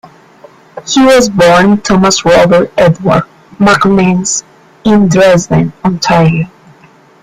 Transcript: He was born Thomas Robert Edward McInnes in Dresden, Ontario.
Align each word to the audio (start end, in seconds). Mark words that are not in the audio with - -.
He 0.87 1.05
was 1.05 1.29
born 1.29 1.79
Thomas 1.81 2.25
Robert 2.25 2.73
Edward 2.75 3.21
McInnes 3.59 4.41
in 4.83 5.07
Dresden, 5.09 5.73
Ontario. 5.85 6.49